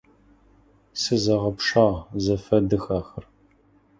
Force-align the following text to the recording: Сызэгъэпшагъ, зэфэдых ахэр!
Сызэгъэпшагъ, 1.01 1.99
зэфэдых 2.23 2.83
ахэр! 2.97 3.25